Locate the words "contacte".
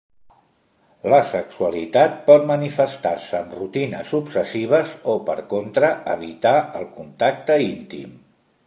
7.01-7.63